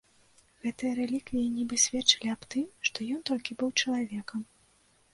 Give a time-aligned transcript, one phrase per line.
[0.63, 4.41] Гэтыя рэліквіі нібы сведчылі аб тым, што ён толькі быў чалавекам.